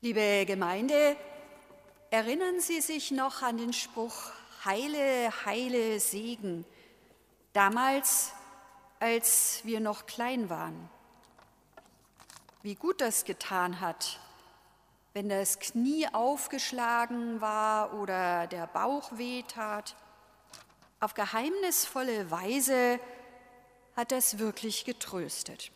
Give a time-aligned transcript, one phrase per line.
[0.00, 1.16] Liebe Gemeinde,
[2.10, 4.30] erinnern Sie sich noch an den Spruch
[4.64, 6.64] Heile, heile Segen,
[7.52, 8.30] damals,
[9.00, 10.88] als wir noch klein waren.
[12.62, 14.20] Wie gut das getan hat,
[15.14, 19.96] wenn das Knie aufgeschlagen war oder der Bauch wehtat.
[21.00, 23.00] Auf geheimnisvolle Weise
[23.96, 25.72] hat das wirklich getröstet.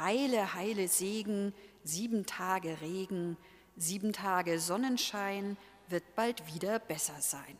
[0.00, 1.54] Heile, heile Segen,
[1.86, 3.36] sieben Tage Regen,
[3.76, 5.56] sieben Tage Sonnenschein
[5.88, 7.58] wird bald wieder besser sein.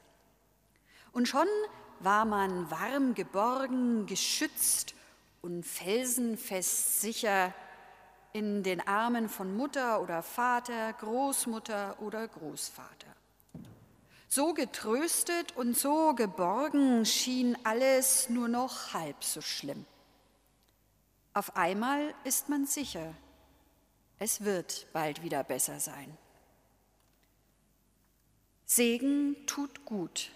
[1.12, 1.46] Und schon
[2.00, 4.94] war man warm geborgen, geschützt
[5.42, 7.54] und felsenfest sicher
[8.32, 13.14] in den Armen von Mutter oder Vater, Großmutter oder Großvater.
[14.28, 19.86] So getröstet und so geborgen schien alles nur noch halb so schlimm.
[21.32, 23.14] Auf einmal ist man sicher,
[24.18, 26.16] es wird bald wieder besser sein.
[28.64, 30.30] Segen tut gut.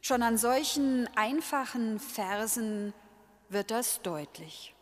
[0.00, 2.92] Schon an solchen einfachen Versen
[3.48, 4.74] wird das deutlich.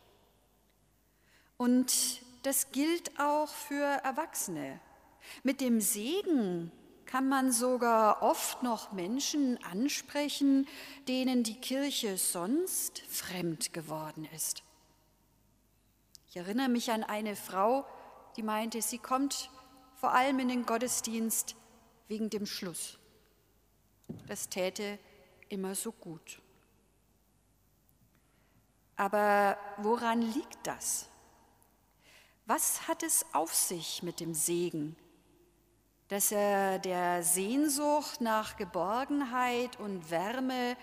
[1.57, 4.79] Und das gilt auch für Erwachsene.
[5.43, 6.71] Mit dem Segen
[7.05, 10.67] kann man sogar oft noch Menschen ansprechen,
[11.07, 14.63] denen die Kirche sonst fremd geworden ist.
[16.29, 17.85] Ich erinnere mich an eine Frau,
[18.35, 19.49] die meinte, sie kommt
[19.95, 21.55] vor allem in den Gottesdienst
[22.07, 22.97] wegen dem Schluss.
[24.27, 24.99] Das täte
[25.49, 26.41] immer so gut.
[28.95, 31.07] Aber woran liegt das?
[32.45, 34.95] Was hat es auf sich mit dem Segen,
[36.09, 40.75] dass er der Sehnsucht nach Geborgenheit und Wärme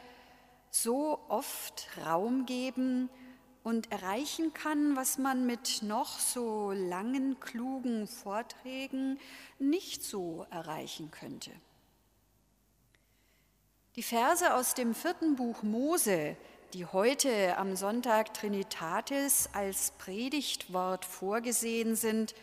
[0.70, 3.10] so oft Raum geben
[3.62, 9.18] und erreichen kann, was man mit noch so langen, klugen Vorträgen
[9.58, 11.50] nicht so erreichen könnte.
[13.96, 16.36] Die Verse aus dem vierten Buch Mose,
[16.72, 22.34] die heute am Sonntag Trinitatis als Predigtwort vorgesehen sind,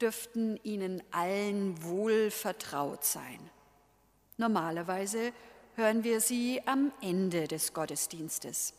[0.00, 3.38] dürften Ihnen allen wohl vertraut sein.
[4.36, 5.32] Normalerweise
[5.74, 8.74] hören wir sie am Ende des Gottesdienstes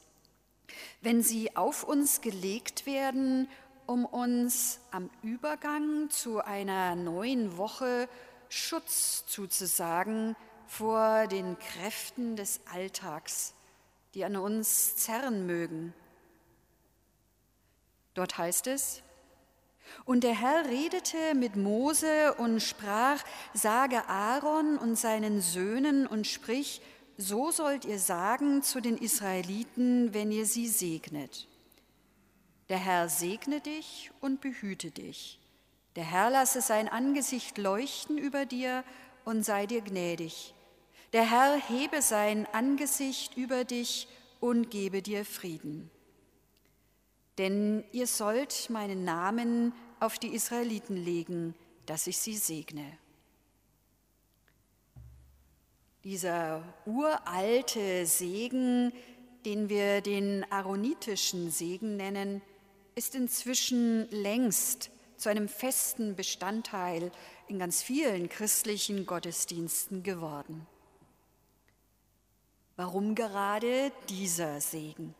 [1.02, 3.48] wenn sie auf uns gelegt werden,
[3.86, 8.10] um uns am Übergang zu einer neuen Woche
[8.50, 10.36] Schutz zuzusagen
[10.68, 13.54] vor den Kräften des Alltags,
[14.14, 15.94] die an uns zerren mögen.
[18.14, 19.04] Dort heißt es,
[20.06, 23.24] und der Herr redete mit Mose und sprach,
[23.54, 26.82] sage Aaron und seinen Söhnen und sprich,
[27.18, 31.48] so sollt ihr sagen zu den Israeliten, wenn ihr sie segnet.
[32.70, 35.40] Der Herr segne dich und behüte dich.
[35.96, 38.84] Der Herr lasse sein Angesicht leuchten über dir
[39.24, 40.54] und sei dir gnädig.
[41.14, 44.08] Der Herr hebe sein Angesicht über dich
[44.42, 45.90] und gebe dir Frieden.
[47.38, 51.56] Denn ihr sollt meinen Namen auf die Israeliten legen,
[51.86, 52.98] dass ich sie segne.
[56.06, 58.94] Dieser uralte Segen,
[59.44, 62.44] den wir den aaronitischen Segen nennen,
[62.94, 67.12] ist inzwischen längst zu einem festen Bestandteil
[67.48, 70.68] in ganz vielen christlichen Gottesdiensten geworden.
[72.76, 75.16] Warum gerade dieser Segen?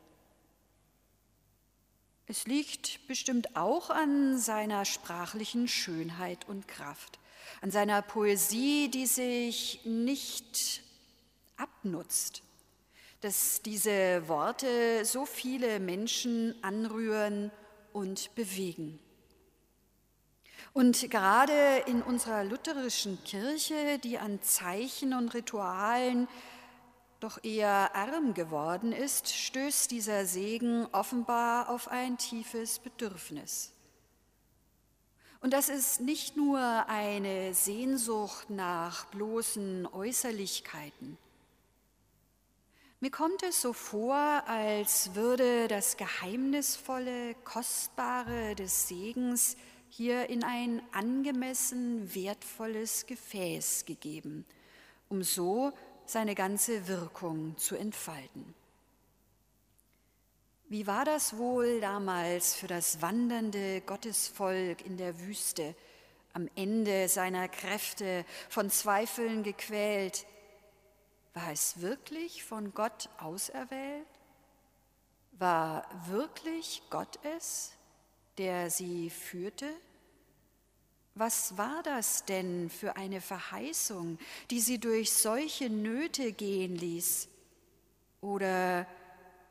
[2.28, 7.18] Es liegt bestimmt auch an seiner sprachlichen Schönheit und Kraft
[7.60, 10.82] an seiner Poesie, die sich nicht
[11.56, 12.42] abnutzt,
[13.20, 17.50] dass diese Worte so viele Menschen anrühren
[17.92, 18.98] und bewegen.
[20.72, 26.28] Und gerade in unserer lutherischen Kirche, die an Zeichen und Ritualen
[27.18, 33.72] doch eher arm geworden ist, stößt dieser Segen offenbar auf ein tiefes Bedürfnis.
[35.46, 36.58] Und das ist nicht nur
[36.88, 41.16] eine Sehnsucht nach bloßen Äußerlichkeiten.
[42.98, 49.56] Mir kommt es so vor, als würde das Geheimnisvolle, Kostbare des Segens
[49.88, 54.44] hier in ein angemessen wertvolles Gefäß gegeben,
[55.08, 55.72] um so
[56.06, 58.55] seine ganze Wirkung zu entfalten.
[60.68, 65.76] Wie war das wohl damals für das wandernde Gottesvolk in der Wüste,
[66.32, 70.26] am Ende seiner Kräfte, von Zweifeln gequält?
[71.34, 74.08] War es wirklich von Gott auserwählt?
[75.38, 77.70] War wirklich Gott es,
[78.36, 79.72] der sie führte?
[81.14, 84.18] Was war das denn für eine Verheißung,
[84.50, 87.28] die sie durch solche Nöte gehen ließ?
[88.20, 88.84] Oder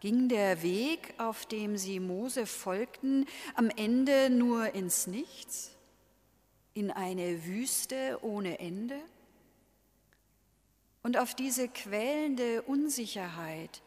[0.06, 3.26] ging der Weg, auf dem sie Mose folgten,
[3.56, 5.72] am Ende nur ins Nichts,
[6.76, 9.00] in eine Wüste ohne Ende?
[11.02, 13.82] Und auf diese quälende Unsicherheit,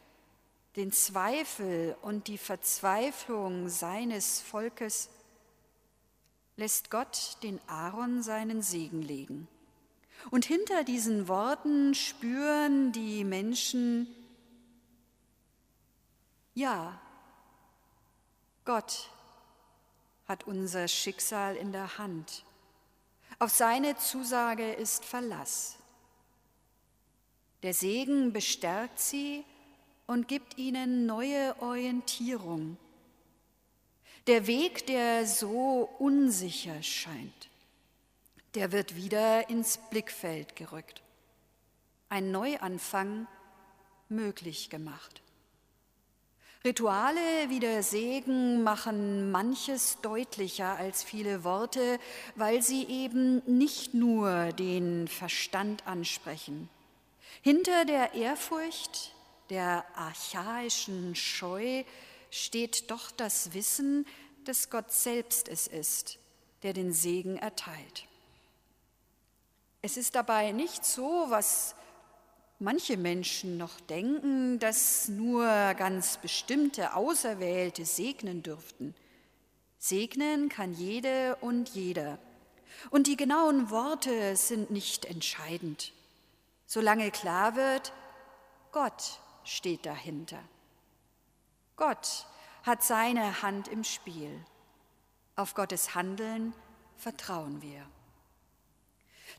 [0.75, 5.07] den Zweifel und die Verzweiflung seines Volkes,
[6.57, 9.47] lässt Gott den Aaron seinen Segen legen.
[10.31, 14.13] Und hinter diesen Worten spüren die Menschen,
[16.59, 16.99] ja,
[18.65, 19.09] Gott
[20.27, 22.43] hat unser Schicksal in der Hand.
[23.39, 25.77] Auf seine Zusage ist Verlass.
[27.63, 29.43] Der Segen bestärkt sie
[30.05, 32.77] und gibt ihnen neue Orientierung.
[34.27, 37.49] Der Weg, der so unsicher scheint,
[38.55, 41.01] der wird wieder ins Blickfeld gerückt.
[42.09, 43.27] Ein Neuanfang
[44.09, 45.21] möglich gemacht.
[46.65, 51.99] Rituale wie der Segen machen manches deutlicher als viele Worte,
[52.35, 56.69] weil sie eben nicht nur den Verstand ansprechen.
[57.41, 59.13] Hinter der Ehrfurcht,
[59.49, 61.85] der archaischen Scheu
[62.29, 64.05] steht doch das Wissen,
[64.43, 66.19] dass Gott selbst es ist,
[66.63, 68.05] der den Segen erteilt.
[69.81, 71.75] Es ist dabei nicht so, was
[72.59, 75.45] manche Menschen noch denken, dass nur
[75.75, 78.93] ganz bestimmte Auserwählte segnen dürften.
[79.77, 82.19] Segnen kann jede und jeder.
[82.89, 85.93] Und die genauen Worte sind nicht entscheidend,
[86.65, 87.93] solange klar wird,
[88.71, 90.39] Gott steht dahinter.
[91.75, 92.25] Gott
[92.63, 94.45] hat seine Hand im Spiel.
[95.35, 96.53] Auf Gottes Handeln
[96.97, 97.85] vertrauen wir.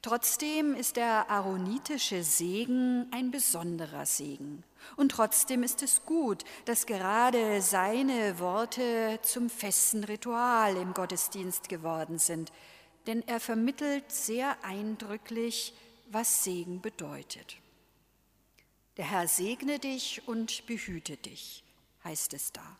[0.02, 4.64] Trotzdem ist der aaronitische Segen ein besonderer Segen.
[4.96, 12.18] Und trotzdem ist es gut, dass gerade seine Worte zum festen Ritual im Gottesdienst geworden
[12.18, 12.52] sind,
[13.06, 15.74] denn er vermittelt sehr eindrücklich,
[16.10, 17.56] was Segen bedeutet.
[18.96, 21.62] Der Herr segne dich und behüte dich,
[22.04, 22.76] heißt es da.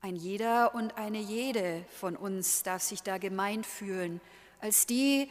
[0.00, 4.20] Ein jeder und eine jede von uns darf sich da gemeint fühlen,
[4.62, 5.28] als die,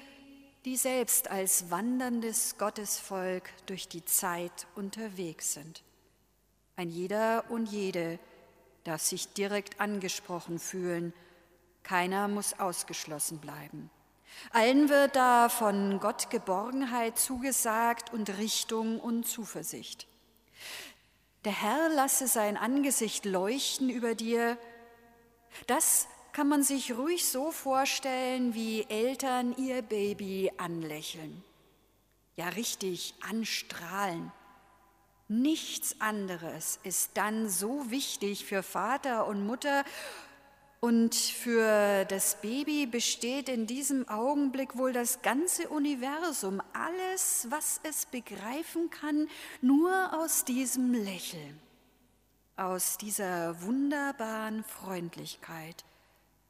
[0.66, 5.84] die selbst als wanderndes Gottesvolk durch die Zeit unterwegs sind.
[6.76, 8.20] Ein jeder und jede
[8.84, 11.14] darf sich direkt angesprochen fühlen,
[11.84, 13.90] keiner muss ausgeschlossen bleiben.
[14.52, 20.08] Allen wird da von Gott Geborgenheit zugesagt und Richtung und Zuversicht.
[21.46, 24.58] Der Herr lasse sein Angesicht leuchten über dir.
[25.68, 31.44] Das kann man sich ruhig so vorstellen, wie Eltern ihr Baby anlächeln.
[32.36, 34.32] Ja, richtig anstrahlen.
[35.28, 39.86] Nichts anderes ist dann so wichtig für Vater und Mutter
[40.82, 48.08] und für das Baby besteht in diesem Augenblick wohl das ganze Universum, alles, was es
[48.08, 49.30] begreifen kann,
[49.62, 51.60] nur aus diesem Lächeln,
[52.56, 55.86] aus dieser wunderbaren Freundlichkeit,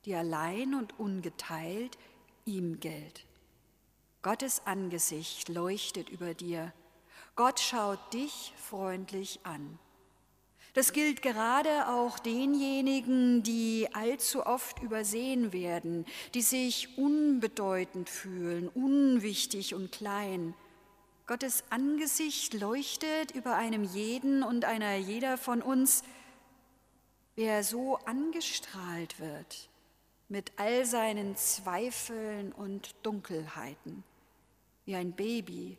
[0.06, 1.98] die allein und ungeteilt
[2.46, 3.26] ihm gilt.
[4.22, 6.74] Gottes Angesicht leuchtet über dir.
[7.36, 9.80] Gott schaut dich freundlich an.
[10.74, 19.76] Das gilt gerade auch denjenigen, die allzu oft übersehen werden, die sich unbedeutend fühlen, unwichtig
[19.76, 20.54] und klein.
[21.28, 26.04] Gottes Angesicht leuchtet über einem jeden und einer jeder von uns.
[27.36, 29.70] Wer so angestrahlt wird,
[30.32, 34.06] mit all seinen Zweifeln und Dunkelheiten,
[34.86, 35.78] wie ein Baby,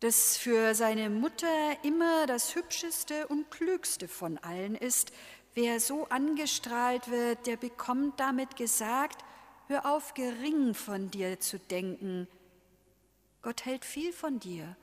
[0.00, 5.12] das für seine Mutter immer das hübscheste und klügste von allen ist.
[5.52, 9.22] Wer so angestrahlt wird, der bekommt damit gesagt,
[9.68, 12.28] hör auf, gering von dir zu denken.
[13.42, 14.74] Gott hält viel von dir.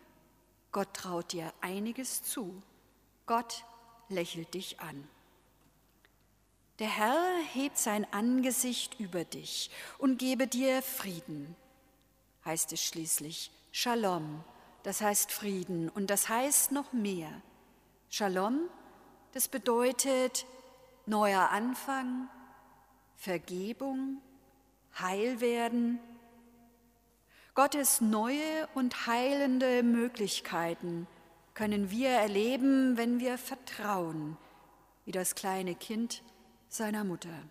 [0.71, 2.61] Gott traut dir einiges zu.
[3.25, 3.65] Gott
[4.07, 5.07] lächelt dich an.
[6.79, 11.55] Der Herr hebt sein Angesicht über dich und gebe dir Frieden,
[12.45, 13.49] heißt es schließlich.
[13.71, 14.43] Shalom,
[14.83, 17.31] das heißt Frieden und das heißt noch mehr.
[18.09, 18.61] Shalom,
[19.33, 20.45] das bedeutet
[21.07, 22.29] neuer Anfang,
[23.15, 24.21] Vergebung,
[24.99, 25.99] Heilwerden,
[27.55, 31.07] Gottes neue und heilende Möglichkeiten
[31.55, 34.37] können wir erleben, wenn wir vertrauen,
[35.05, 36.21] wie das kleine Kind
[36.69, 37.43] seiner Mutter.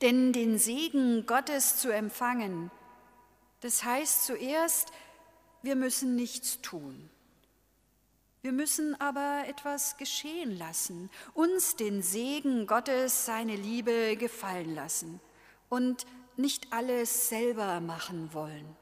[0.00, 2.70] Denn den Segen Gottes zu empfangen,
[3.60, 4.92] das heißt zuerst,
[5.62, 7.10] wir müssen nichts tun.
[8.42, 15.20] Wir müssen aber etwas geschehen lassen, uns den Segen Gottes, seine Liebe gefallen lassen
[15.68, 16.06] und
[16.36, 18.76] nicht alles selber machen wollen.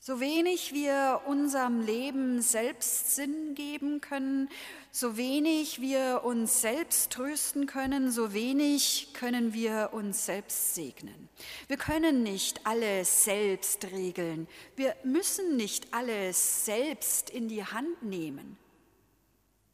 [0.00, 4.48] So wenig wir unserem Leben selbst Sinn geben können,
[4.92, 11.28] so wenig wir uns selbst trösten können, so wenig können wir uns selbst segnen.
[11.66, 14.46] Wir können nicht alles selbst regeln.
[14.76, 18.56] Wir müssen nicht alles selbst in die Hand nehmen.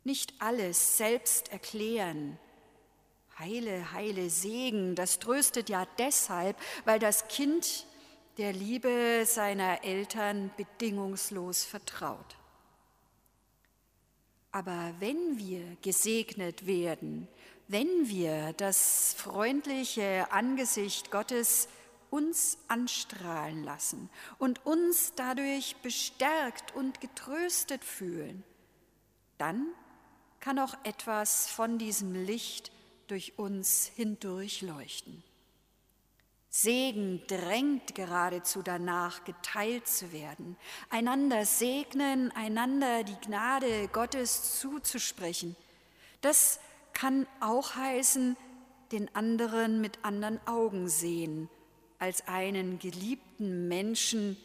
[0.04, 2.38] Nicht alles selbst erklären.
[3.38, 7.86] Heile, heile Segen, das tröstet ja deshalb, weil das Kind
[8.38, 12.36] der Liebe seiner Eltern bedingungslos vertraut.
[14.50, 17.28] Aber wenn wir gesegnet werden,
[17.68, 21.68] wenn wir das freundliche Angesicht Gottes
[22.10, 28.44] uns anstrahlen lassen und uns dadurch bestärkt und getröstet fühlen,
[29.38, 29.66] dann
[30.38, 32.70] kann auch etwas von diesem Licht
[33.08, 35.24] durch uns hindurch leuchten.
[36.56, 40.56] Segen drängt geradezu danach, geteilt zu werden,
[40.88, 45.56] einander segnen, einander die Gnade Gottes zuzusprechen.
[46.20, 46.60] Das
[46.92, 48.36] kann auch heißen,
[48.92, 51.50] den anderen mit anderen Augen sehen,
[51.98, 54.36] als einen geliebten Menschen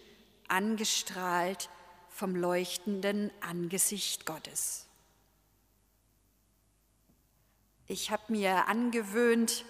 [0.48, 1.70] angestrahlt
[2.10, 4.88] vom leuchtenden Angesicht Gottes.
[7.86, 9.64] Ich habe mir angewöhnt,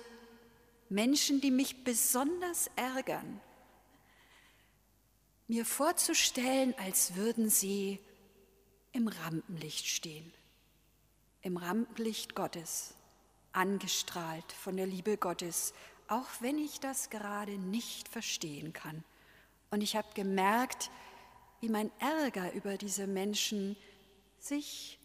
[0.89, 3.39] Menschen, die mich besonders ärgern,
[5.48, 8.00] mir vorzustellen, als würden sie
[8.91, 10.34] im Rampenlicht stehen,
[11.41, 12.96] im Rampenlicht Gottes,
[13.51, 15.74] angestrahlt von der Liebe Gottes,
[16.08, 19.03] auch wenn ich das gerade nicht verstehen kann.
[19.69, 20.89] Und ich habe gemerkt,
[21.62, 23.75] wie mein Ärger über diese Menschen
[24.39, 24.98] sich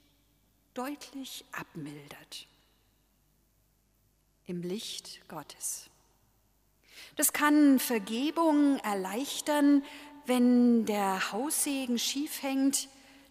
[0.73, 2.47] deutlich abmildert
[4.47, 5.91] im Licht Gottes.
[7.17, 9.85] Das kann Vergebung erleichtern,
[10.27, 12.89] wenn der Haussegen schief hängt.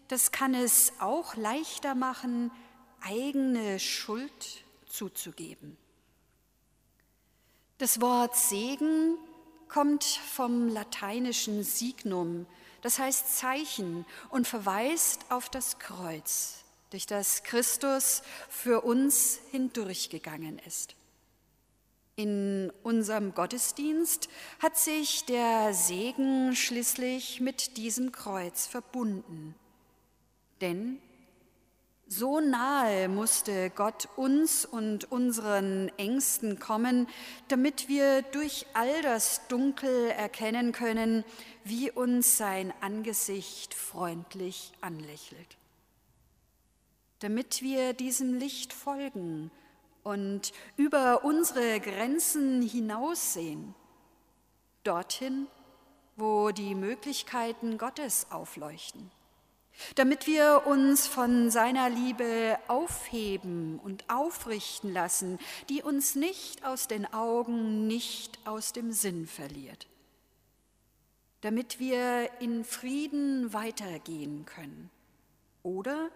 [0.07, 2.51] Das kann es auch leichter machen,
[3.01, 5.77] eigene Schuld zuzugeben.
[7.77, 9.17] Das Wort Segen
[9.67, 12.45] kommt vom lateinischen Signum,
[12.81, 20.95] das heißt Zeichen und verweist auf das Kreuz, durch das Christus für uns hindurchgegangen ist.
[22.15, 24.29] In unserem Gottesdienst
[24.59, 29.55] hat sich der Segen schließlich mit diesem Kreuz verbunden.
[30.61, 30.99] Denn
[32.05, 37.07] so nahe musste Gott uns und unseren Ängsten kommen,
[37.47, 41.25] damit wir durch all das Dunkel erkennen können,
[41.63, 45.57] wie uns sein Angesicht freundlich anlächelt.
[47.19, 49.49] Damit wir diesem Licht folgen
[50.03, 53.73] und über unsere Grenzen hinaussehen,
[54.83, 55.47] dorthin,
[56.15, 59.09] wo die Möglichkeiten Gottes aufleuchten,
[59.95, 67.11] damit wir uns von seiner Liebe aufheben und aufrichten lassen, die uns nicht aus den
[67.13, 69.87] Augen, nicht aus dem Sinn verliert,
[71.41, 74.91] damit wir in Frieden weitergehen können.
[75.63, 76.09] Oder,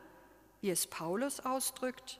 [0.62, 2.20] wie es Paulus ausdrückt,